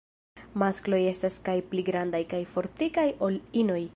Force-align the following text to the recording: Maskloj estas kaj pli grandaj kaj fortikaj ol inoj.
Maskloj 0.61 1.01
estas 1.09 1.37
kaj 1.49 1.55
pli 1.73 1.85
grandaj 1.91 2.23
kaj 2.33 2.41
fortikaj 2.57 3.07
ol 3.29 3.41
inoj. 3.65 3.81